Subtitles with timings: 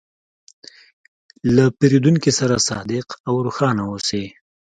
[1.55, 4.23] له پیرودونکي سره صادق او روښانه اوسې.